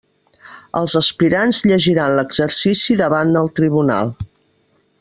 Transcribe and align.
Els 0.79 0.95
aspirants 0.99 1.59
llegiran 1.71 2.15
l'exercici 2.21 2.97
davant 3.03 3.37
el 3.43 3.53
tribunal. 3.61 4.15